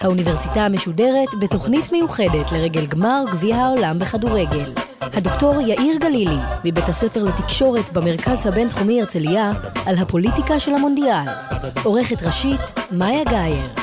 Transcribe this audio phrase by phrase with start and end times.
[0.00, 4.72] האוניברסיטה המשודרת בתוכנית מיוחדת לרגל גמר גביע העולם בכדורגל.
[5.00, 9.52] הדוקטור יאיר גלילי, מבית הספר לתקשורת במרכז הבינתחומי הרצליה,
[9.86, 11.24] על הפוליטיקה של המונדיאל.
[11.84, 13.79] עורכת ראשית, מאיה גאייר.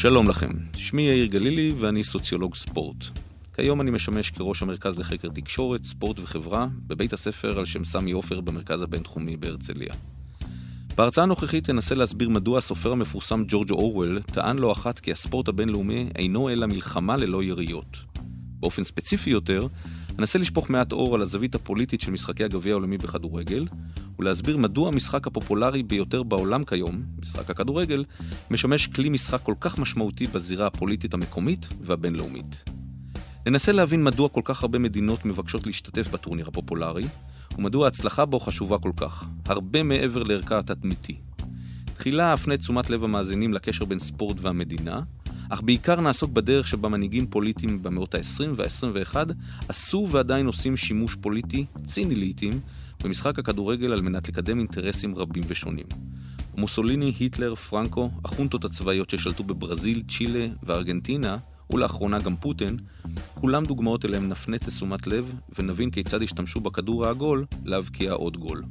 [0.00, 3.04] שלום לכם, שמי יאיר גלילי ואני סוציולוג ספורט.
[3.54, 8.40] כיום אני משמש כראש המרכז לחקר תקשורת, ספורט וחברה בבית הספר על שם סמי עופר
[8.40, 9.94] במרכז הבינתחומי בהרצליה.
[10.96, 16.08] בהרצאה הנוכחית אנסה להסביר מדוע הסופר המפורסם ג'ורג' אורוול טען לא אחת כי הספורט הבינלאומי
[16.16, 17.96] אינו אלא מלחמה ללא יריות.
[18.60, 19.66] באופן ספציפי יותר,
[20.18, 23.66] אנסה לשפוך מעט אור על הזווית הפוליטית של משחקי הגביע העולמי בכדורגל,
[24.18, 28.04] ולהסביר מדוע המשחק הפופולרי ביותר בעולם כיום, משחק הכדורגל,
[28.50, 32.64] משמש כלי משחק כל כך משמעותי בזירה הפוליטית המקומית והבינלאומית.
[33.46, 37.04] ננסה להבין מדוע כל כך הרבה מדינות מבקשות להשתתף בטורניר הפופולרי,
[37.58, 41.16] ומדוע ההצלחה בו חשובה כל כך, הרבה מעבר לערכה התדמיתי.
[41.94, 45.00] תחילה אפנה תשומת לב המאזינים לקשר בין ספורט והמדינה,
[45.50, 49.16] אך בעיקר נעסוק בדרך שבה מנהיגים פוליטיים במאות ה-20 וה-21
[49.68, 52.52] עשו ועדיין עושים שימוש פוליטי, ציני לעיתים,
[53.04, 55.86] במשחק הכדורגל על מנת לקדם אינטרסים רבים ושונים.
[56.56, 61.36] מוסוליני, היטלר, פרנקו, החונטות הצבאיות ששלטו בברזיל, צ'ילה וארגנטינה,
[61.70, 62.78] ולאחרונה גם פוטין,
[63.34, 68.62] כולם דוגמאות אליהם נפנה תשומת לב ונבין כיצד השתמשו בכדור העגול להבקיע עוד גול.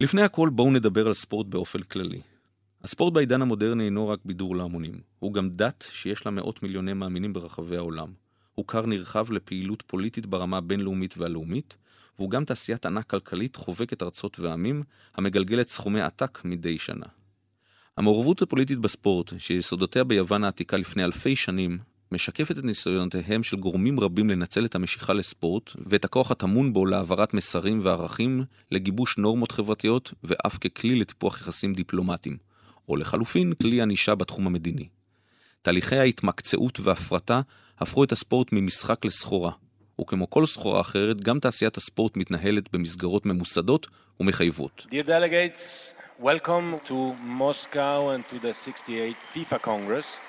[0.00, 2.20] לפני הכל בואו נדבר על ספורט באופן כללי.
[2.82, 7.32] הספורט בעידן המודרני אינו רק בידור להמונים, הוא גם דת שיש לה מאות מיליוני מאמינים
[7.32, 8.12] ברחבי העולם.
[8.54, 11.76] הוא כר נרחב לפעילות פוליטית ברמה הבינלאומית והלאומית,
[12.18, 14.82] והוא גם תעשיית ענק כלכלית חובקת ארצות ועמים,
[15.14, 17.06] המגלגלת סכומי עתק מדי שנה.
[17.96, 21.78] המעורבות הפוליטית בספורט, שיסודותיה ביוון העתיקה לפני אלפי שנים,
[22.12, 27.34] משקפת את ניסיונותיהם של גורמים רבים לנצל את המשיכה לספורט ואת הכוח הטמון בו להעברת
[27.34, 32.36] מסרים וערכים, לגיבוש נורמות חברתיות ואף ככלי לטיפוח יחסים דיפלומטיים,
[32.88, 34.88] או לחלופין כלי ענישה בתחום המדיני.
[35.62, 37.40] תהליכי ההתמקצעות וההפרטה
[37.78, 39.52] הפכו את הספורט ממשחק לסחורה,
[40.00, 43.86] וכמו כל סחורה אחרת, גם תעשיית הספורט מתנהלת במסגרות ממוסדות
[44.20, 44.86] ומחייבות.
[44.90, 50.27] Dear delegates, welcome to Moscow and to the 68 FIFA Congress.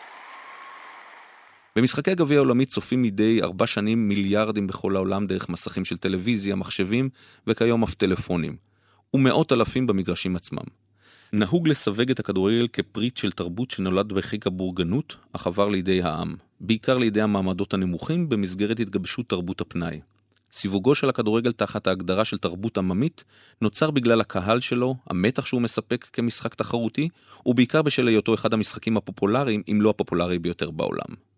[1.79, 7.09] במשחקי הגביע העולמי צופים מדי ארבע שנים מיליארדים בכל העולם דרך מסכים של טלוויזיה, מחשבים
[7.47, 8.55] וכיום אף טלפונים.
[9.13, 10.63] ומאות אלפים במגרשים עצמם.
[11.33, 16.35] נהוג לסווג את הכדורגל כפריט של תרבות שנולד בחיק הבורגנות, אך עבר לידי העם.
[16.61, 19.99] בעיקר לידי המעמדות הנמוכים במסגרת התגבשות תרבות הפנאי.
[20.51, 23.23] סיווגו של הכדורגל תחת ההגדרה של תרבות עממית
[23.61, 27.09] נוצר בגלל הקהל שלו, המתח שהוא מספק כמשחק תחרותי,
[27.45, 31.28] ובעיקר בשל היותו אחד המשחקים הפופולריים, אם לא הפופולרי ביותר בעולם.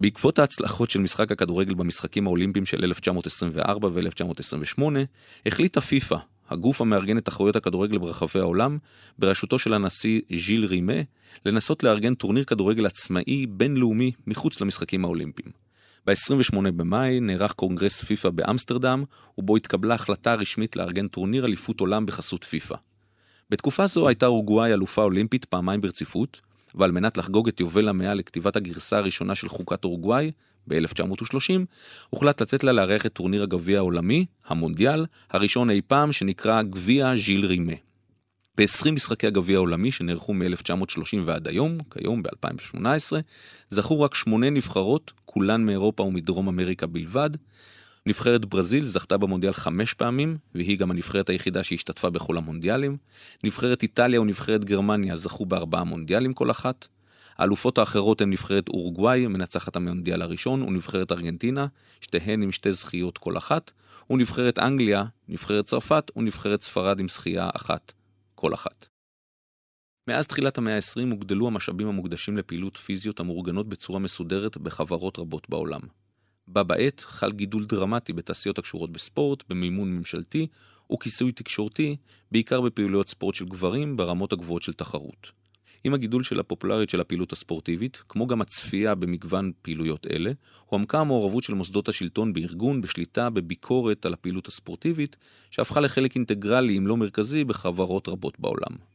[0.00, 4.82] בעקבות ההצלחות של משחק הכדורגל במשחקים האולימפיים של 1924 ו-1928,
[5.46, 6.16] החליטה פיפ"א,
[6.48, 8.78] הגוף המארגן את תחרויות הכדורגל ברחבי העולם,
[9.18, 11.02] בראשותו של הנשיא ז'יל רימה,
[11.46, 15.50] לנסות לארגן טורניר כדורגל עצמאי בינלאומי מחוץ למשחקים האולימפיים.
[16.06, 19.04] ב-28 במאי נערך קונגרס פיפ"א באמסטרדם,
[19.38, 22.76] ובו התקבלה החלטה רשמית לארגן טורניר אליפות עולם בחסות פיפ"א.
[23.50, 26.40] בתקופה זו הייתה אורוגוואי אלופה אולימפית פעמיים ברציפות,
[26.74, 30.30] ועל מנת לחגוג את יובל המאה לכתיבת הגרסה הראשונה של חוקת אורוגוואי,
[30.66, 31.60] ב-1930,
[32.10, 37.46] הוחלט לתת לה לארח את טורניר הגביע העולמי, המונדיאל, הראשון אי פעם שנקרא גביע ז'יל
[37.46, 37.72] רימה.
[38.58, 43.12] ב-20 משחקי הגביע העולמי שנערכו מ-1930 ועד היום, כיום ב-2018,
[43.70, 47.30] זכו רק שמונה נבחרות, כולן מאירופה ומדרום אמריקה בלבד.
[48.08, 52.96] נבחרת ברזיל זכתה במונדיאל חמש פעמים, והיא גם הנבחרת היחידה שהשתתפה בכל המונדיאלים.
[53.44, 56.88] נבחרת איטליה ונבחרת גרמניה זכו בארבעה מונדיאלים כל אחת.
[57.38, 61.66] האלופות האחרות הן נבחרת אורוגוואי, מנצחת המונדיאל הראשון, ונבחרת ארגנטינה,
[62.00, 63.70] שתיהן עם שתי זכיות כל אחת,
[64.10, 67.92] ונבחרת אנגליה, נבחרת צרפת ונבחרת ספרד עם זכייה אחת
[68.34, 68.86] כל אחת.
[70.08, 75.80] מאז תחילת המאה ה-20 הוגדלו המשאבים המוקדשים לפעילות פיזיות המאורגנות בצורה מסודרת בחברות רבות בעולם.
[76.48, 80.46] בה בעת חל גידול דרמטי בתעשיות הקשורות בספורט, במימון ממשלתי
[80.92, 81.96] וכיסוי תקשורתי,
[82.32, 85.44] בעיקר בפעילויות ספורט של גברים ברמות הגבוהות של תחרות.
[85.84, 90.32] עם הגידול של הפופולריות של הפעילות הספורטיבית, כמו גם הצפייה במגוון פעילויות אלה,
[90.66, 95.16] הועמקה המעורבות של מוסדות השלטון בארגון, בשליטה, בביקורת על הפעילות הספורטיבית,
[95.50, 98.93] שהפכה לחלק אינטגרלי, אם לא מרכזי, בחברות רבות בעולם.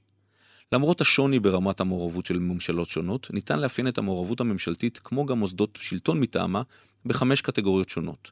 [0.71, 5.77] למרות השוני ברמת המעורבות של ממשלות שונות, ניתן לאפיין את המעורבות הממשלתית, כמו גם מוסדות
[5.81, 6.61] שלטון מטעמה,
[7.05, 8.31] בחמש קטגוריות שונות.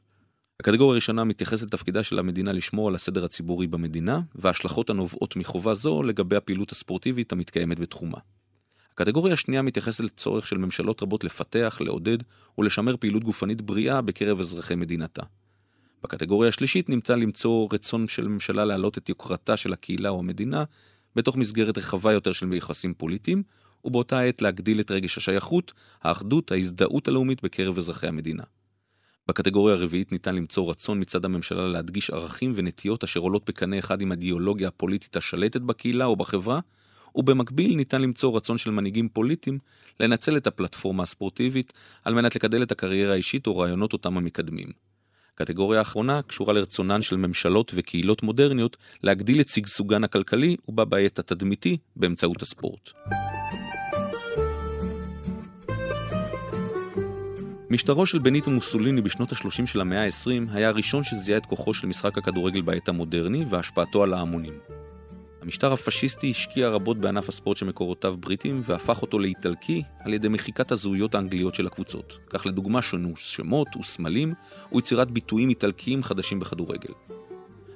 [0.60, 6.02] הקטגוריה הראשונה מתייחסת לתפקידה של המדינה לשמור על הסדר הציבורי במדינה, וההשלכות הנובעות מחובה זו
[6.02, 8.18] לגבי הפעילות הספורטיבית המתקיימת בתחומה.
[8.92, 12.18] הקטגוריה השנייה מתייחסת לצורך של ממשלות רבות לפתח, לעודד
[12.58, 15.22] ולשמר פעילות גופנית בריאה בקרב אזרחי מדינתה.
[16.02, 20.64] בקטגוריה השלישית נמצא למצוא רצון של ממשלה להעלות את יוקרתה של הקהילה או המדינה
[21.18, 23.42] בתוך מסגרת רחבה יותר של יחסים פוליטיים,
[23.84, 25.72] ובאותה עת להגדיל את רגש השייכות,
[26.02, 28.42] האחדות, ההזדהות הלאומית בקרב אזרחי המדינה.
[29.28, 34.10] בקטגוריה הרביעית ניתן למצוא רצון מצד הממשלה להדגיש ערכים ונטיות אשר עולות בקנה אחד עם
[34.10, 36.60] האידיאולוגיה הפוליטית השלטת בקהילה או בחברה,
[37.14, 39.58] ובמקביל ניתן למצוא רצון של מנהיגים פוליטיים
[40.00, 41.72] לנצל את הפלטפורמה הספורטיבית
[42.04, 44.87] על מנת לקדל את הקריירה האישית או רעיונות אותם המקדמים.
[45.40, 51.76] הקטגוריה האחרונה קשורה לרצונן של ממשלות וקהילות מודרניות להגדיל את שגשוגן הכלכלי ובה בעת התדמיתי
[51.96, 52.90] באמצעות הספורט.
[57.70, 61.86] משטרו של בניטו מוסוליני בשנות ה-30 של המאה ה-20 היה הראשון שזיהה את כוחו של
[61.86, 64.54] משחק הכדורגל בעת המודרני והשפעתו על ההמונים.
[65.42, 71.14] המשטר הפשיסטי השקיע רבות בענף הספורט שמקורותיו בריטים והפך אותו לאיטלקי על ידי מחיקת הזהויות
[71.14, 72.18] האנגליות של הקבוצות.
[72.30, 74.34] כך לדוגמה שונו שמות וסמלים
[74.72, 76.92] ויצירת ביטויים איטלקיים חדשים בכדורגל.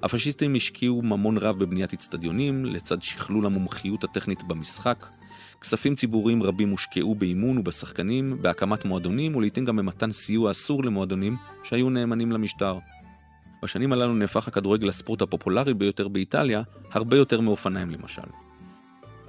[0.02, 5.06] הפשיסטים השקיעו ממון רב בבניית אצטדיונים, לצד שכלול המומחיות הטכנית במשחק.
[5.60, 11.90] כספים ציבוריים רבים הושקעו באימון ובשחקנים, בהקמת מועדונים ולעיתים גם במתן סיוע אסור למועדונים שהיו
[11.90, 12.78] נאמנים למשטר.
[13.62, 16.62] בשנים הללו נהפך הכדורגל לספורט הפופולרי ביותר באיטליה,
[16.92, 18.22] הרבה יותר מאופניים למשל.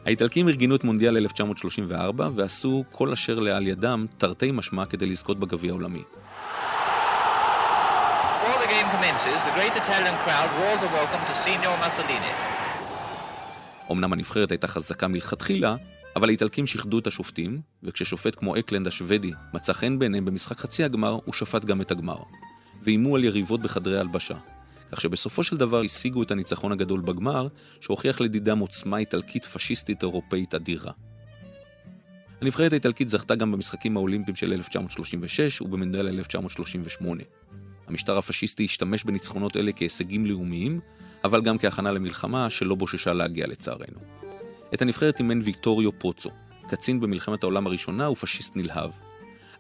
[0.06, 5.72] האיטלקים ארגנו את מונדיאל 1934 ועשו כל אשר לאל ידם, תרתי משמע, כדי לזכות בגביע
[5.72, 6.04] העולמי.
[13.92, 15.76] אמנם הנבחרת הייתה חזקה מלכתחילה,
[16.16, 21.18] אבל האיטלקים שיחדו את השופטים, וכששופט כמו אקלנד השוודי מצא חן בעיניהם במשחק חצי הגמר,
[21.26, 22.18] הוא שפט גם את הגמר.
[22.84, 24.36] ואיימו על יריבות בחדרי הלבשה.
[24.92, 27.48] כך שבסופו של דבר השיגו את הניצחון הגדול בגמר,
[27.82, 30.92] שהוכיח לדידם עוצמה איטלקית פשיסטית אירופאית אדירה.
[32.42, 37.24] הנבחרת האיטלקית זכתה גם במשחקים האולימפיים של 1936 ובמנדל 1938.
[37.88, 40.80] המשטר הפשיסטי השתמש בניצחונות אלה כהישגים לאומיים,
[41.24, 44.00] אבל גם כהכנה למלחמה שלא בוששה להגיע לצערנו.
[44.74, 46.30] את הנבחרת אימן ויקטוריו פוצו,
[46.70, 48.92] קצין במלחמת העולם הראשונה ופשיסט נלהב.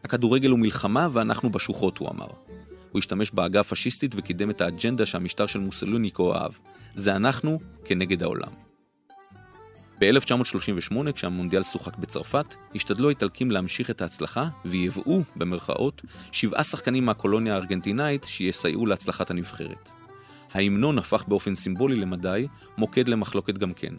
[0.03, 2.27] הכדורגל הוא מלחמה ואנחנו בשוחות, הוא אמר.
[2.93, 6.51] הוא השתמש בעגה הפשיסטית וקידם את האג'נדה שהמשטר של מוסלוני כה אהב.
[6.95, 8.51] זה אנחנו כנגד העולם.
[9.99, 16.01] ב-1938, כשהמונדיאל שוחק בצרפת, השתדלו האיטלקים להמשיך את ההצלחה, וייבאו, במרכאות,
[16.31, 19.89] שבעה שחקנים מהקולוניה הארגנטינאית שיסייעו להצלחת הנבחרת.
[20.53, 22.47] ההמנון הפך באופן סימבולי למדי
[22.77, 23.93] מוקד למחלוקת גם כן.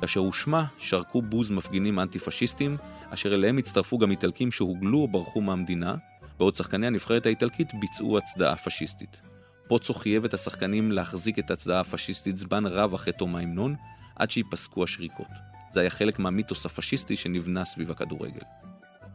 [0.00, 2.76] כאשר הושמע, שרקו בוז מפגינים אנטי-פשיסטים,
[3.10, 5.94] אשר אליהם הצטרפו גם איטלקים שהוגלו או ברחו מהמדינה,
[6.40, 9.20] בעוד שחקני הנבחרת האיטלקית ביצעו הצדעה פשיסטית.
[9.68, 13.74] פוצו חייב את השחקנים להחזיק את הצדעה הפשיסטית זמן רב אחרי תום ההמנון,
[14.16, 15.26] עד שייפסקו השריקות.
[15.72, 18.40] זה היה חלק מהמיתוס הפשיסטי שנבנה סביב הכדורגל.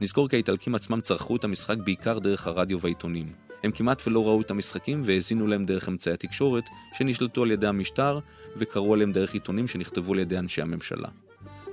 [0.02, 3.26] נזכור כי האיטלקים עצמם צרכו את המשחק בעיקר דרך הרדיו והעיתונים.
[3.64, 6.64] הם כמעט ולא ראו את המשחקים והאזינו להם דרך אמצעי התקשורת
[6.98, 8.20] שנשלטו על ידי המשטר
[8.58, 11.10] וקראו עליהם דרך עיתונים שנכתבו על ידי אנשי הממשלה.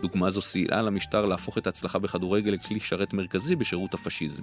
[0.02, 4.42] דוגמה זו סייעה למשטר להפוך את ההצלחה בכדורגל לכלי שרת מרכזי בשירות הפשיזם.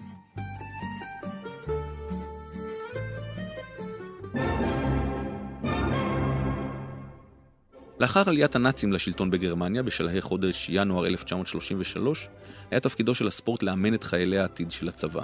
[8.00, 12.30] לאחר עליית הנאצים לשלטון בגרמניה בשלהי חודש ינואר 1933,
[12.72, 15.22] היה תפקידו של הספורט לאמן את חיילי העתיד של הצבא.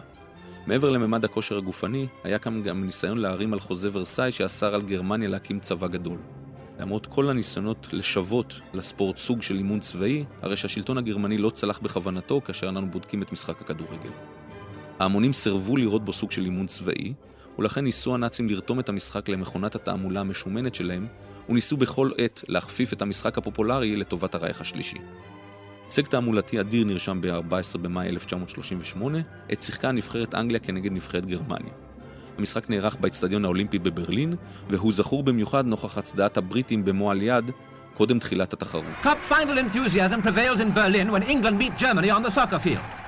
[0.67, 5.29] מעבר לממד הכושר הגופני, היה כאן גם ניסיון להרים על חוזה ורסאי שאסר על גרמניה
[5.29, 6.17] להקים צבא גדול.
[6.79, 12.41] למרות כל הניסיונות לשוות לספורט סוג של אימון צבאי, הרי שהשלטון הגרמני לא צלח בכוונתו
[12.41, 14.09] כאשר אנו בודקים את משחק הכדורגל.
[14.99, 17.13] ההמונים סירבו לראות בו סוג של אימון צבאי,
[17.59, 21.07] ולכן ניסו הנאצים לרתום את המשחק למכונת התעמולה המשומנת שלהם,
[21.49, 24.97] וניסו בכל עת להכפיף את המשחק הפופולרי לטובת הרייך השלישי.
[25.85, 31.73] הישג תעמולתי אדיר נרשם ב-14 במאי 1938, עת שיחקה נבחרת אנגליה כנגד נבחרת גרמניה.
[32.37, 34.35] המשחק נערך באצטדיון האולימפי בברלין,
[34.69, 37.51] והוא זכור במיוחד נוכח הצדעת הבריטים במועל יד
[37.97, 38.85] קודם תחילת התחרות.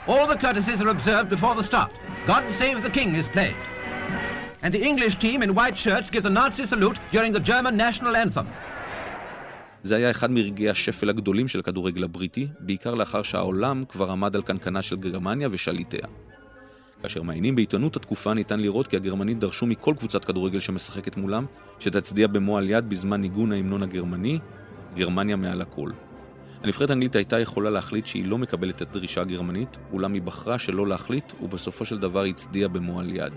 [0.08, 1.92] All the courtesies are observed before the start.
[2.28, 3.77] God save the king is played.
[4.64, 8.16] And the English team in white shirts give the Nazi salute during the German national
[8.16, 8.46] anthem.
[9.84, 14.42] זה היה אחד מרגעי השפל הגדולים של הכדורגל הבריטי, בעיקר לאחר שהעולם כבר עמד על
[14.42, 16.08] קנקנה של גרמניה ושליטיה.
[17.02, 21.46] כאשר מעיינים בעיתונות התקופה ניתן לראות כי הגרמנים דרשו מכל קבוצת כדורגל שמשחקת מולם,
[21.80, 24.40] שתצדיע במועל יד בזמן ניגון ההמנון הגרמני,
[24.96, 25.90] גרמניה מעל הכל.
[26.64, 30.88] הנבחרת האנגלית הייתה יכולה להחליט שהיא לא מקבלת את הדרישה הגרמנית, אולם היא בחרה שלא
[30.88, 33.34] להחליט, ובסופו של דבר הצדיעה במועל יד.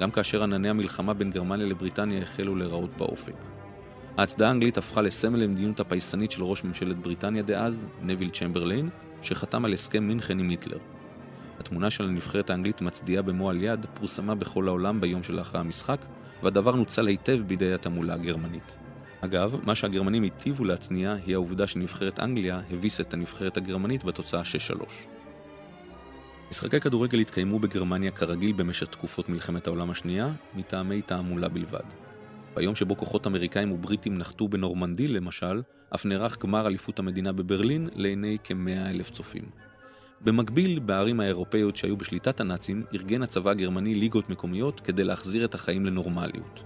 [0.00, 3.34] גם כאשר ענני המלחמה בין גרמניה לבריטניה החלו להיראות באופק.
[4.18, 8.88] ההצדעה האנגלית הפכה לסמל למדיניות הפייסנית של ראש ממשלת בריטניה דאז, נביל צ'מברליין,
[9.22, 10.78] שחתם על הסכם מינכן עם היטלר.
[11.60, 16.00] התמונה של הנבחרת האנגלית מצדיעה במועל יד פורסמה בכל העולם ביום שלאחר המשחק,
[16.42, 18.76] והדבר נוצל היטב בידי התעמולה הגרמנית.
[19.20, 25.17] אגב, מה שהגרמנים היטיבו להצניע היא העובדה שנבחרת אנגליה הביסה את הנבחרת הגרמנית בתוצאה 6-3.
[26.50, 31.84] משחקי כדורגל התקיימו בגרמניה כרגיל במשך תקופות מלחמת העולם השנייה, מטעמי תעמולה בלבד.
[32.54, 35.62] ביום שבו כוחות אמריקאים ובריטים נחתו בנורמנדי למשל,
[35.94, 39.42] אף נערך גמר אליפות המדינה בברלין לעיני כמאה אלף צופים.
[40.20, 45.86] במקביל, בערים האירופאיות שהיו בשליטת הנאצים, ארגן הצבא הגרמני ליגות מקומיות כדי להחזיר את החיים
[45.86, 46.62] לנורמליות.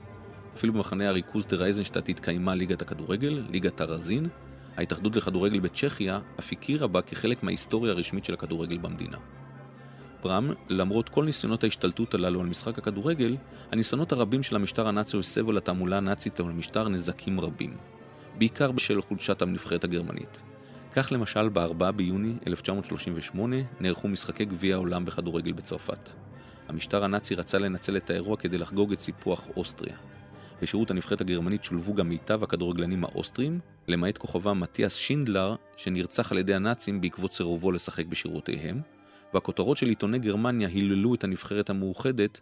[0.56, 4.28] אפילו במחנה הריכוז דה רייזנשטט התקיימה ליגת הכדורגל, ליגת הרזין,
[4.76, 9.18] ההתאחדות לכדורגל בצ'כיה אף הכירה בה כחלק מההיסטוריה הרשמית של הכדורגל במדינה.
[10.22, 13.36] ברם, למרות כל ניסיונות ההשתלטות הללו על משחק הכדורגל,
[13.72, 17.76] הניסיונות הרבים של המשטר הנאצי הסבו לתעמולה הנאצית ולמשטר נזקים רבים.
[18.38, 20.42] בעיקר בשל חולשת הנבחרת הגרמנית.
[20.94, 26.10] כך למשל ב-4 ביוני 1938 נערכו משחקי גביע העולם בכדורגל בצרפת.
[26.68, 29.96] המשטר הנאצי רצה לנצל את האירוע כדי לחגוג את סיפוח אוסטריה.
[30.62, 36.54] בשירות הנבחרת הגרמנית שולבו גם מיטב הכדורגלנים האוסטרים, למעט כוכבם מתיאס שינדלר, שנרצח על ידי
[36.54, 38.80] הנאצים בעקבות סירובו לשחק בשירותיהם,
[39.34, 42.40] והכותרות של עיתוני גרמניה היללו את הנבחרת המאוחדת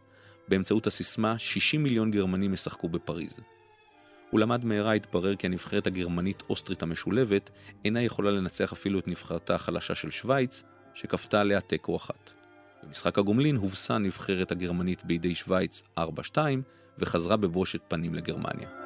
[0.49, 3.35] באמצעות הסיסמה 60 מיליון גרמנים ישחקו בפריז.
[4.33, 7.51] ולמד מהרה התברר כי הנבחרת הגרמנית-אוסטרית המשולבת
[7.85, 10.63] אינה יכולה לנצח אפילו את נבחרתה החלשה של שווייץ,
[10.95, 12.33] שכפתה עליה תיקו אחת.
[12.83, 16.03] במשחק הגומלין הובסה הנבחרת הגרמנית בידי שווייץ 4-2
[16.99, 18.80] וחזרה בבושת פנים לגרמניה.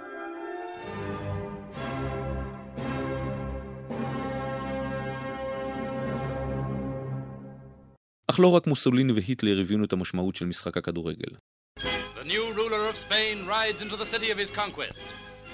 [8.35, 11.33] אך לא רק מוסוליני והיטלר הבינו את המשמעות של משחק הכדורגל.
[11.79, 14.99] The new ruler of Spain rides into the city of his conquest.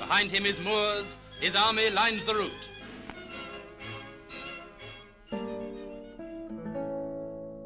[0.04, 1.08] Behind him is Moors,
[1.40, 2.64] his army lines the route.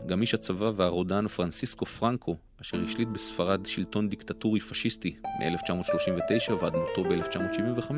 [0.06, 7.04] גם איש הצבא והרודן פרנסיסקו פרנקו, אשר השליט בספרד שלטון דיקטטורי פשיסטי מ-1939 ועד מותו
[7.04, 7.92] ב-1975,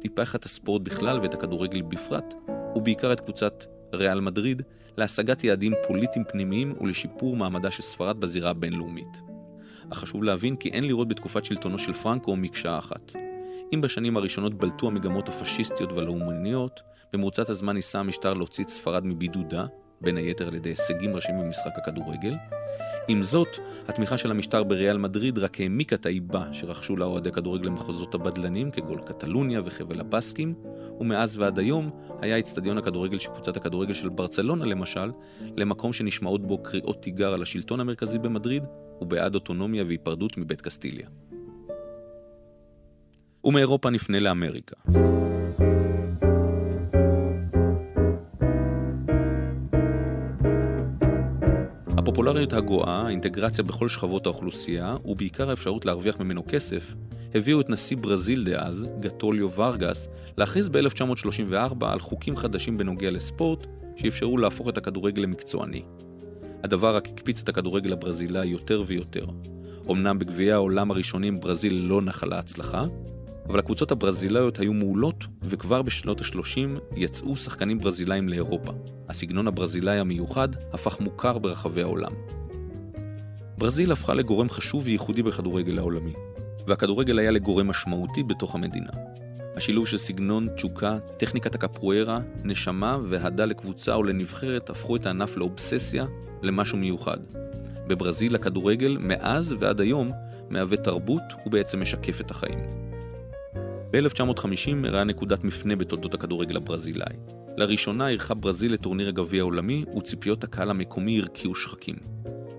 [0.00, 2.34] טיפח את הספורט בכלל ואת הכדורגל בפרט,
[2.76, 4.62] ובעיקר את קבוצת ריאל מדריד,
[4.96, 9.20] להשגת יעדים פוליטיים פנימיים ולשיפור מעמדה של ספרד בזירה הבינלאומית.
[9.92, 13.12] אך חשוב להבין כי אין לראות בתקופת שלטונו של פרנקו מקשה אחת.
[13.74, 16.80] אם בשנים הראשונות בלטו המגמות הפשיסטיות והלאומניות,
[17.12, 19.66] במרוצת הזמן ניסה המשטר להוציא את ספרד מבידודה,
[20.00, 22.34] בין היתר על ידי הישגים ראשיים במשחק הכדורגל.
[23.08, 23.48] עם זאת,
[23.88, 28.70] התמיכה של המשטר בריאל מדריד רק העמיקה את האיבה שרכשו לה אוהדי כדורגל למחוזות הבדלנים
[28.70, 30.54] כגול קטלוניה וחבל הבסקים,
[31.00, 31.90] ומאז ועד היום
[32.20, 35.10] היה אצטדיון הכדורגל של קבוצת הכדורגל של ברצלונה למשל,
[35.56, 38.64] למקום שנשמעות בו קריאות תיגר על השלטון המרכזי במדריד,
[39.00, 41.08] ובעד אוטונומיה והיפרדות מבית קסטיליה.
[43.44, 44.76] ומאירופה נפנה לאמריקה.
[52.20, 56.94] הפופולריות הגואה, האינטגרציה בכל שכבות האוכלוסייה, ובעיקר האפשרות להרוויח ממנו כסף,
[57.34, 64.38] הביאו את נשיא ברזיל דאז, גטוליו ורגס, להכריז ב-1934 על חוקים חדשים בנוגע לספורט, שאפשרו
[64.38, 65.82] להפוך את הכדורגל למקצועני.
[66.64, 69.26] הדבר רק הקפיץ את הכדורגל הברזילאי יותר ויותר.
[69.90, 72.84] אמנם בגביעי העולם הראשונים ברזיל לא נחלה הצלחה,
[73.50, 78.72] אבל הקבוצות הברזילאיות היו מעולות, וכבר בשנות ה-30 יצאו שחקנים ברזילאים לאירופה.
[79.08, 82.12] הסגנון הברזילאי המיוחד הפך מוכר ברחבי העולם.
[83.58, 86.12] ברזיל הפכה לגורם חשוב וייחודי בכדורגל העולמי,
[86.66, 88.90] והכדורגל היה לגורם משמעותי בתוך המדינה.
[89.56, 96.04] השילוב של סגנון, תשוקה, טכניקת הקפוארה, נשמה והדה לקבוצה או לנבחרת הפכו את הענף לאובססיה,
[96.42, 97.18] למשהו מיוחד.
[97.86, 100.10] בברזיל הכדורגל, מאז ועד היום,
[100.50, 102.89] מהווה תרבות ובעצם משקף את החיים.
[103.92, 107.14] ב-1950 אירעה נקודת מפנה בתולדות הכדורגל הברזילאי.
[107.56, 111.96] לראשונה אירחה ברזיל את טורניר הגביע העולמי, וציפיות הקהל המקומי הרקיעו שחקים.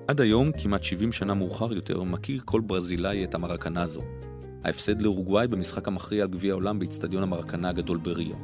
[0.07, 4.01] עד היום, כמעט 70 שנה מאוחר יותר, מכיר כל ברזילאי את המרקנזו.
[4.63, 8.35] ההפסד לאורוגוואי במשחק המכריע על גביע העולם באיצטדיון המרקנה הגדול בריו.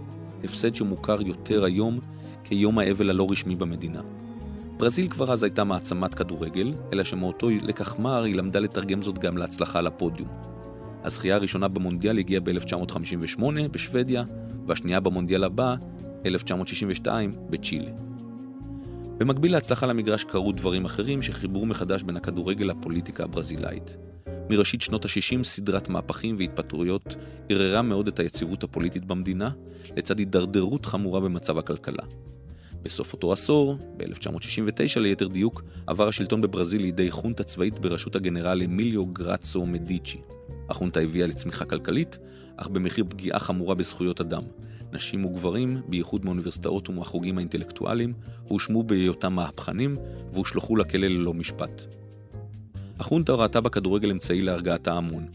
[0.44, 2.00] הפסד שמוכר יותר היום
[2.44, 4.01] כיום האבל הלא רשמי במדינה.
[4.77, 9.38] ברזיל כבר אז הייתה מעצמת כדורגל, אלא שמאותו לקח מר היא למדה לתרגם זאת גם
[9.38, 10.57] להצלחה על הפודיום.
[11.08, 14.24] הזכייה הראשונה במונדיאל הגיעה ב-1958 בשוודיה,
[14.68, 15.76] והשנייה במונדיאל הבא,
[16.26, 17.92] 1962, בצ'ילה.
[19.18, 23.98] במקביל להצלחה למגרש קרו דברים אחרים שחיברו מחדש בין הכדורגל לפוליטיקה הברזילאית.
[24.50, 27.16] מראשית שנות ה-60 סדרת מהפכים והתפטרויות
[27.50, 29.50] ערערה מאוד את היציבות הפוליטית במדינה,
[29.98, 32.04] לצד הידרדרות חמורה במצב הכלכלה.
[32.88, 39.06] בסוף אותו עשור, ב-1969 ליתר דיוק, עבר השלטון בברזיל לידי חונטה צבאית בראשות הגנרל אמיליו
[39.06, 40.17] גרצו מדיצ'י.
[40.70, 42.17] החונטה הביאה לצמיחה כלכלית,
[42.58, 44.44] אך במחיר פגיעה חמורה בזכויות אדם.
[44.94, 48.13] נשים וגברים, בייחוד מאוניברסיטאות ומהחוגים האינטלקטואליים,
[48.48, 49.98] הואשמו בהיותם מהפכנים
[50.34, 51.82] והושלכו לכלא ללא משפט.
[53.00, 55.25] החונטה ראתה בכדורגל אמצעי להרגעת ההמון.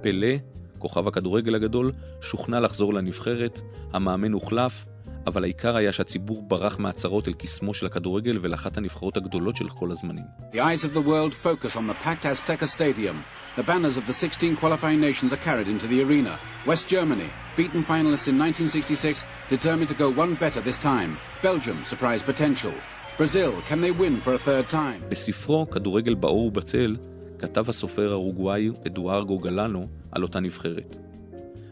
[0.00, 0.36] פלא,
[0.78, 3.60] כוכב הכדורגל הגדול, שוכנע לחזור לנבחרת,
[3.92, 4.86] המאמן הוחלף,
[5.26, 9.90] אבל העיקר היה שהציבור ברח מהצהרות אל קסמו של הכדורגל ולאחת הנבחרות הגדולות של כל
[9.90, 10.24] הזמנים.
[10.52, 13.16] The eyes of the world focus on the packed Azteca Stadium.
[13.56, 16.38] The banners of the 16 qualifying nations are carried into the arena.
[16.66, 21.18] West Germany, beaten finalists in 1966, determined to go one better this time.
[21.42, 22.74] Belgium, surprise potential.
[23.18, 25.02] Brazil, can they win for a third time?
[25.08, 26.96] בספרו "כדורגל באור ובצל"
[27.38, 30.96] כתב הסופר הרוגוואי אדוארגו גלנו על אותה נבחרת.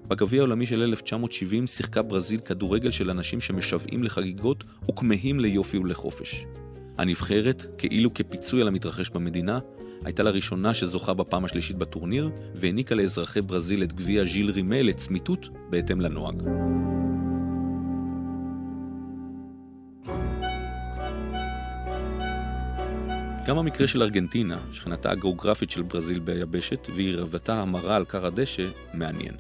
[0.09, 6.47] בגביע העולמי של 1970 שיחקה ברזיל כדורגל של אנשים שמשוועים לחגיגות וכמהים ליופי ולחופש.
[6.99, 9.59] הנבחרת, כאילו כפיצוי על המתרחש במדינה,
[10.05, 16.01] הייתה לראשונה שזוכה בפעם השלישית בטורניר, והעניקה לאזרחי ברזיל את גביע ז'יל רימה לצמיתות בהתאם
[16.01, 16.43] לנוהג.
[23.47, 29.35] גם המקרה של ארגנטינה, שכנתה הגיאוגרפית של ברזיל ביבשת, והירבתה המרה על כר הדשא, מעניין.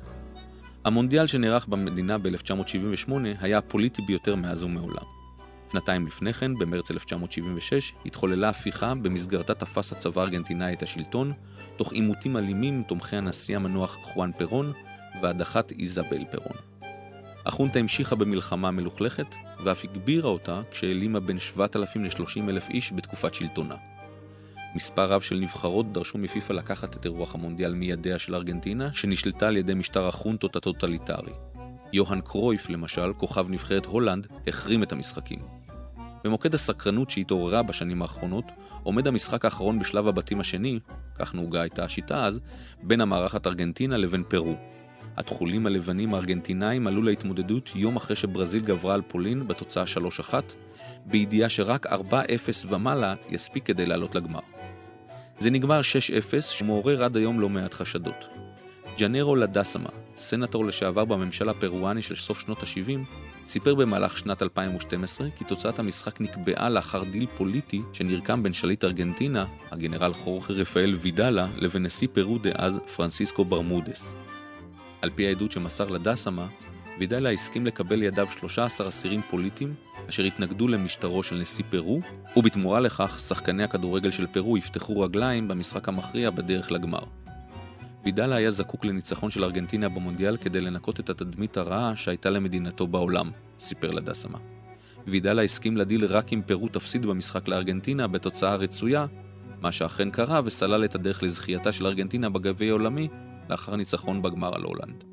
[0.85, 5.04] המונדיאל שנערך במדינה ב-1978 היה הפוליטי ביותר מאז ומעולם.
[5.73, 11.32] שנתיים לפני כן, במרץ 1976, התחוללה הפיכה במסגרתה תפס הצבא הארגנטינאי את השלטון,
[11.76, 14.73] תוך עימותים אלימים עם תומכי הנשיא המנוח חואן פרון
[15.23, 16.56] והדחת איזבל פרון.
[17.47, 23.75] החונטה המשיכה במלחמה מלוכלכת, ואף הגבירה אותה כשהעלימה בין 7,000 ל-30,000 איש בתקופת שלטונה.
[24.75, 29.57] מספר רב של נבחרות דרשו מפיפ"א לקחת את אירוח המונדיאל מידיה של ארגנטינה, שנשלטה על
[29.57, 31.33] ידי משטר החונטות הטוטליטרי.
[31.93, 35.39] יוהאן קרויף, למשל, כוכב נבחרת הולנד, החרים את המשחקים.
[36.25, 38.45] במוקד הסקרנות שהתעוררה בשנים האחרונות,
[38.83, 40.78] עומד המשחק האחרון בשלב הבתים השני,
[41.19, 42.41] כך נהוגה הייתה השיטה אז,
[42.83, 44.57] בין המארחת ארגנטינה לבין פרו.
[45.19, 49.85] התכולים הלבנים הארגנטינאים עלו להתמודדות יום אחרי שברזיל גברה על פולין בתוצאה
[50.31, 50.35] 3-1,
[51.07, 51.91] בידיעה שרק 4-0
[52.69, 54.41] ומעלה יספיק כדי לעלות לגמר.
[55.39, 58.39] זה נגמר 6-0, שמעורר עד היום לא מעט חשדות.
[58.99, 62.99] ג'נרו לדסמה, סנטור לשעבר בממשל הפרואני של סוף שנות ה-70,
[63.47, 69.45] סיפר במהלך שנת 2012 כי תוצאת המשחק נקבעה לאחר דיל פוליטי שנרקם בין שליט ארגנטינה,
[69.71, 74.15] הגנרל חורכה רפאל וידאלה, לבין נשיא פרו דאז פרנסיסקו ברמודס.
[75.02, 76.47] על פי העדות שמסר לדסמה,
[76.99, 79.75] וידאלה הסכים לקבל לידיו 13 אסירים פוליטיים
[80.08, 82.00] אשר התנגדו למשטרו של נשיא פרו,
[82.37, 87.02] ובתמורה לכך שחקני הכדורגל של פרו יפתחו רגליים במשחק המכריע בדרך לגמר.
[88.04, 93.30] וידאלה היה זקוק לניצחון של ארגנטינה במונדיאל כדי לנקות את התדמית הרעה שהייתה למדינתו בעולם,
[93.61, 94.39] סיפר לדסמה.
[95.06, 99.06] וידאלה הסכים לדיל רק אם פרו תפסיד במשחק לארגנטינה בתוצאה רצויה,
[99.61, 103.08] מה שאכן קרה וסלל את הדרך לזכייתה של ארגנטינה בגביע העולמי
[103.50, 105.04] לאחר ניצחון בגמר על הולנד.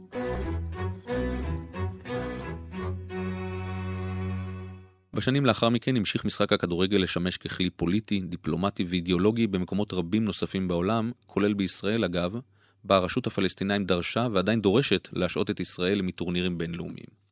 [5.14, 11.12] בשנים לאחר מכן המשיך משחק הכדורגל לשמש ככלי פוליטי, דיפלומטי ואידיאולוגי במקומות רבים נוספים בעולם,
[11.26, 12.36] כולל בישראל אגב,
[12.84, 17.26] בה הרשות הפלסטינאים דרשה ועדיין דורשת להשעות את ישראל מטורנירים בינלאומיים.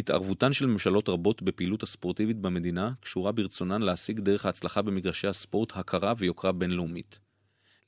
[0.00, 6.12] התערבותן של ממשלות רבות בפעילות הספורטיבית במדינה קשורה ברצונן להשיג דרך ההצלחה במגרשי הספורט הכרה
[6.18, 7.23] ויוקרה בינלאומית.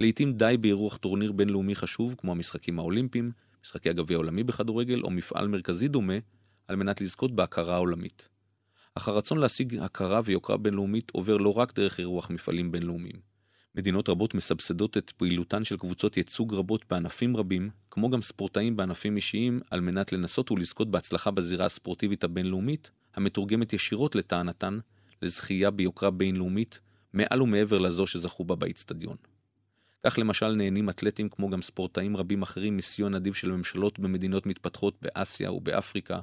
[0.00, 3.32] לעתים די באירוח טורניר בינלאומי חשוב כמו המשחקים האולימפיים,
[3.64, 6.14] משחקי הגביע העולמי בכדורגל או מפעל מרכזי דומה,
[6.68, 8.28] על מנת לזכות בהכרה עולמית.
[8.94, 13.37] אך הרצון להשיג הכרה ויוקרה בינלאומית עובר לא רק דרך אירוח מפעלים בינלאומיים.
[13.74, 19.16] מדינות רבות מסבסדות את פעילותן של קבוצות ייצוג רבות בענפים רבים, כמו גם ספורטאים בענפים
[19.16, 24.78] אישיים, על מנת לנסות ולזכות בהצלחה בזירה הספורטיבית הבינלאומית, המתורגמת ישירות לטענתן,
[25.22, 26.80] לזכייה ביוקרה בינלאומית,
[27.12, 29.16] מעל ומעבר לזו שזכו בה באיצטדיון.
[30.06, 34.98] כך למשל נהנים אתלטים כמו גם ספורטאים רבים אחרים מסיוע נדיב של ממשלות במדינות מתפתחות
[35.02, 36.20] באסיה ובאפריקה,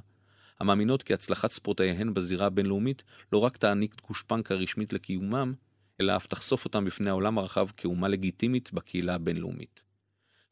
[0.59, 5.53] המאמינות כי הצלחת ספורטאיהן בזירה הבינלאומית לא רק תעניק גושפנקה רשמית לקיומם,
[6.01, 9.83] אלא אף תחשוף אותם בפני העולם הרחב כאומה לגיטימית בקהילה הבינלאומית.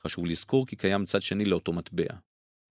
[0.03, 2.13] חשוב לזכור כי קיים צד שני לאותו מטבע.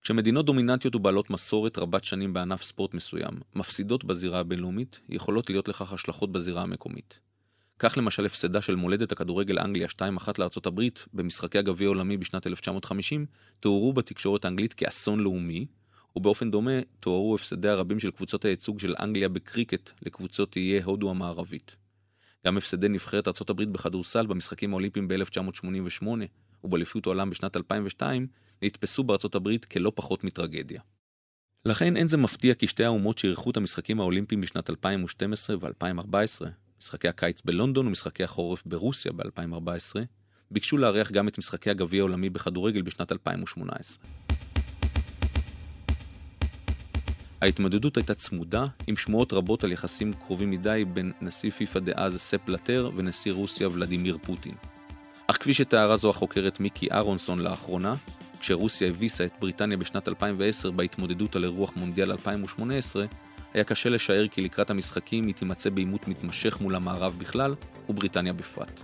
[0.03, 5.93] כשמדינות דומיננטיות ובעלות מסורת רבת שנים בענף ספורט מסוים מפסידות בזירה הבינלאומית, יכולות להיות לכך
[5.93, 7.21] השלכות בזירה המקומית.
[7.83, 10.03] כך למשל הפסדה של מולדת הכדורגל אנגליה 2-1
[10.39, 13.27] לארצות הברית במשחקי הגביע העולמי בשנת 1950
[13.61, 15.67] תוארו בתקשורת האנגלית כאסון לאומי,
[16.17, 21.77] ובאופן דומה תוארו הפסדי הרבים של קבוצות הייצוג של אנגליה בקריקט לקבוצות איי הודו המערבית.
[22.47, 26.07] גם הפסדי נבחרת ארצות הברית בכדורסל במשחקים האולימפיים ב-1988,
[26.65, 28.27] ובאליפות העולם בשנת 2002
[28.63, 30.81] נתפסו בארצות הברית כלא פחות מטרגדיה.
[31.65, 36.47] לכן אין זה מפתיע כי שתי האומות שאירחו את המשחקים האולימפיים בשנת 2012 ו-2014,
[36.81, 39.97] משחקי הקיץ בלונדון ומשחקי החורף ברוסיה ב-2014,
[40.51, 44.05] ביקשו לארח גם את משחקי הגביע העולמי בכדורגל בשנת 2018.
[47.41, 52.49] ההתמודדות הייתה צמודה, עם שמועות רבות על יחסים קרובים מדי בין נשיא פיפ"א דאז ספ
[52.49, 54.55] לטר ונשיא רוסיה ולדימיר פוטין.
[55.27, 57.95] אך כפי שתיארה זו החוקרת מיקי אהרונסון לאחרונה,
[58.41, 63.05] כשרוסיה הביסה את בריטניה בשנת 2010 בהתמודדות על אירוח מונדיאל 2018,
[63.55, 67.55] היה קשה לשער כי לקראת המשחקים היא תימצא בעימות מתמשך מול המערב בכלל,
[67.89, 68.81] ובריטניה בפרט.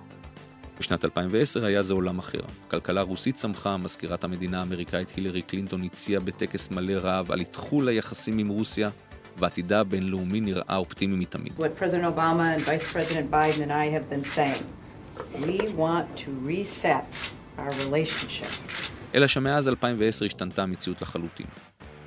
[0.81, 2.41] בשנת 2010 היה זה עולם אחר.
[2.67, 8.39] הכלכלה הרוסית צמחה, מזכירת המדינה האמריקאית הילרי קלינטון הציעה בטקס מלא רעב על איתחול היחסים
[8.39, 8.91] עם רוסיה,
[9.39, 11.53] ועתידה הבינלאומי נראה אופטימי מתמיד.
[19.15, 21.47] אלא שמאז 2010 השתנתה המציאות לחלוטין.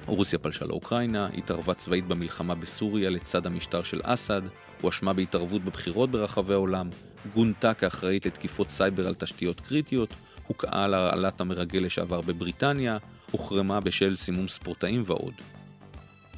[0.09, 4.41] רוסיה פלשה לאוקראינה, התערבה צבאית במלחמה בסוריה לצד המשטר של אסד,
[4.81, 6.89] הואשמה בהתערבות בבחירות ברחבי העולם,
[7.33, 10.09] גונתה כאחראית לתקיפות סייבר על תשתיות קריטיות,
[10.47, 12.97] הוקעה על הרעלת המרגל לשעבר בבריטניה,
[13.31, 15.33] הוחרמה בשל סימום ספורטאים ועוד.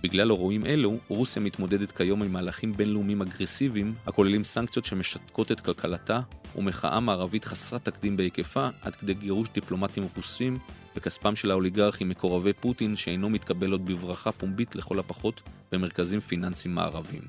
[0.04, 6.20] בגלל אירועים אלו, רוסיה מתמודדת כיום עם מהלכים בינלאומיים אגרסיביים, הכוללים סנקציות שמשתקות את כלכלתה,
[6.56, 10.58] ומחאה מערבית חסרת תקדים בהיקפה, עד כדי גירוש דיפלומטים רוסים,
[10.96, 17.24] בכספם של האוליגרכים מקורבי פוטין, שאינו מתקבל עוד בברכה פומבית לכל הפחות במרכזים פיננסיים מערביים.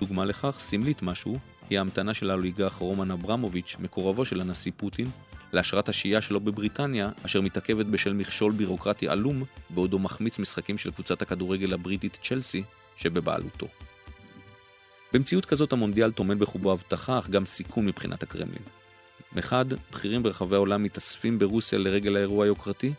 [0.00, 1.38] דוגמה לכך, סמלית משהו,
[1.70, 5.10] היא ההמתנה של האוליגרך רומן אברמוביץ', מקורבו של הנשיא פוטין,
[5.52, 11.22] להשארת השהייה שלו בבריטניה, אשר מתעכבת בשל מכשול בירוקרטי עלום, בעודו מחמיץ משחקים של קבוצת
[11.22, 12.62] הכדורגל הבריטית צ'לסי,
[12.96, 13.66] שבבעלותו.
[15.12, 18.62] במציאות כזאת המונדיאל טומן בחובו הבטחה, אך גם סיכון מבחינת הקרמלין.
[19.36, 22.92] מחד, בכירים ברחבי העולם מתאספים ברוסיה לרגל האירוע היוקרתי,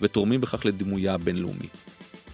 [0.00, 1.66] ותורמים בכך לדימויה הבינלאומי.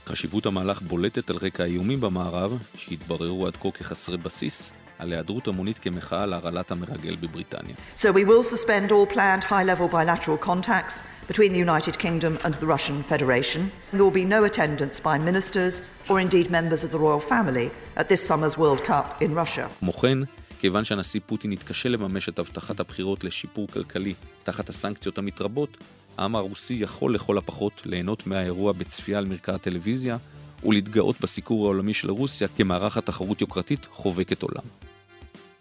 [0.07, 5.79] חשיבות המהלך בולטת על רקע האיומים במערב, שהתבררו עד כה כחסרי בסיס, על היעדרות המונית
[5.79, 7.75] כמחאה להרעלת המרגל בבריטניה.
[7.97, 12.67] So we will suspend all planned high-level bilateral contacts between the United Kingdom and the
[12.67, 13.61] Russian Federation.
[13.93, 15.75] There will be no attendance by ministers
[16.11, 17.69] or indeed members of the royal family
[18.01, 19.69] at this summer's World Cup in Russia.
[19.79, 20.19] כמו כן,
[20.61, 25.77] כיוון שהנשיא פוטין התקשה לממש את הבטחת הבחירות לשיפור כלכלי תחת הסנקציות המתרבות,
[26.17, 30.17] העם הרוסי יכול לכל הפחות ליהנות מהאירוע בצפייה על מרקע הטלוויזיה
[30.65, 34.65] ולהתגאות בסיקור העולמי של רוסיה כמערכת תחרות יוקרתית חובקת עולם.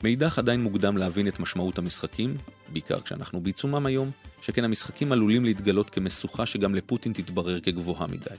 [0.03, 2.37] מאידך עדיין מוקדם להבין את משמעות המשחקים,
[2.73, 8.35] בעיקר כשאנחנו בעיצומם היום, שכן המשחקים עלולים להתגלות כמשוכה שגם לפוטין תתברר כגבוהה מדי.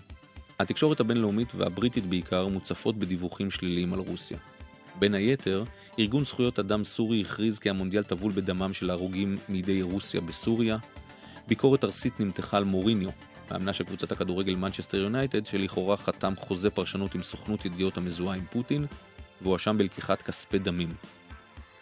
[0.59, 4.38] התקשורת הבינלאומית והבריטית בעיקר מוצפות בדיווחים שליליים על רוסיה.
[4.99, 5.64] בין היתר,
[5.99, 10.79] ארגון זכויות אדם סורי הכריז כי המונדיאל טבול בדמם של ההרוגים מידי רוסיה בסוריה.
[11.49, 13.11] ביקורת ארסית נמתחה על מוריניו,
[13.51, 18.45] מאמנה של קבוצת הכדורגל מנצ'סטר יונייטד, שלכאורה חתם חוזה פרשנות עם סוכנות ידיעות המזוהה עם
[18.51, 18.87] פוטין,
[19.43, 20.95] והואשם בלקיחת כספי דמים.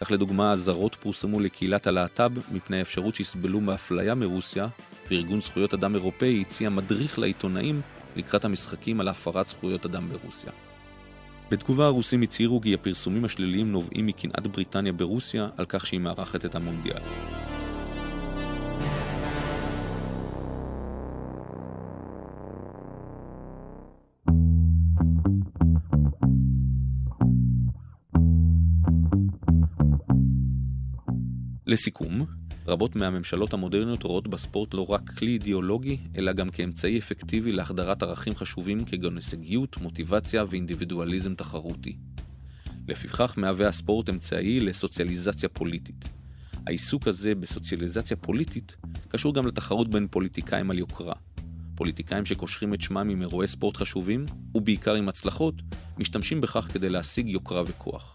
[0.01, 4.67] כך לדוגמה, אזהרות פורסמו לקהילת הלהט"ב מפני האפשרות שיסבלו מאפליה מרוסיה,
[5.11, 7.81] וארגון זכויות אדם אירופאי הציע מדריך לעיתונאים
[8.15, 10.51] לקראת המשחקים על הפרת זכויות אדם ברוסיה.
[11.51, 16.55] בתגובה הרוסים הצהירו כי הפרסומים השליליים נובעים מקנאת בריטניה ברוסיה על כך שהיא מארחת את
[16.55, 17.01] המונדיאל.
[31.67, 32.25] לסיכום,
[32.67, 38.35] רבות מהממשלות המודרניות רואות בספורט לא רק כלי אידיאולוגי, אלא גם כאמצעי אפקטיבי להחדרת ערכים
[38.35, 41.97] חשובים כגון הישגיות, מוטיבציה ואינדיבידואליזם תחרותי.
[42.87, 46.09] לפיכך מהווה הספורט אמצעי לסוציאליזציה פוליטית.
[46.67, 51.15] העיסוק הזה בסוציאליזציה פוליטית קשור גם לתחרות בין פוליטיקאים על יוקרה.
[51.75, 54.25] פוליטיקאים שקושרים את שמם עם אירועי ספורט חשובים,
[54.55, 55.55] ובעיקר עם הצלחות,
[55.97, 58.13] משתמשים בכך כדי להשיג יוקרה וכוח.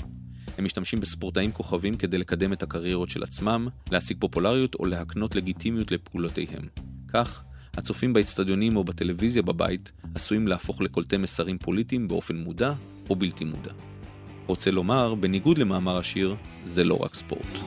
[0.60, 5.92] הם משתמשים בספורטאים כוכבים כדי לקדם את הקריירות של עצמם, להשיג פופולריות או להקנות לגיטימיות
[5.92, 6.62] לפעולותיהם.
[7.08, 7.42] כך,
[7.74, 12.72] הצופים באצטדיונים או בטלוויזיה בבית עשויים להפוך לקולטי מסרים פוליטיים באופן מודע
[13.10, 13.72] או בלתי מודע.
[14.46, 17.58] רוצה לומר, בניגוד למאמר השיר, זה לא רק ספורט.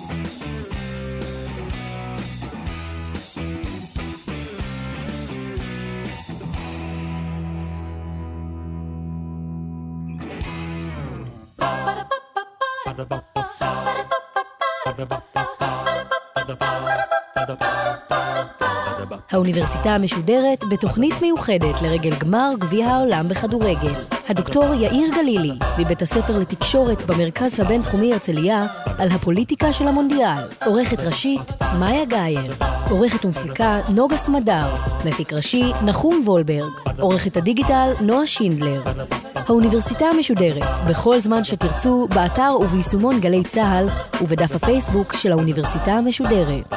[19.32, 23.94] האוניברסיטה המשודרת בתוכנית מיוחדת לרגל גמר גביע העולם בכדורגל.
[24.30, 28.66] הדוקטור יאיר גלילי, מבית הספר לתקשורת במרכז הבינתחומי הרצליה,
[28.98, 30.50] על הפוליטיקה של המונדיאל.
[30.66, 32.54] עורכת ראשית, מאיה גאייר.
[32.90, 34.76] עורכת ומפיקה נוגה סמדר,
[35.06, 38.84] מפיק ראשי נחום וולברג, עורכת הדיגיטל נועה שינדלר.
[39.50, 43.88] האוניברסיטה המשודרת, בכל זמן שתרצו, באתר וביישומון גלי צה"ל
[44.22, 46.74] ובדף הפייסבוק של האוניברסיטה המשודרת.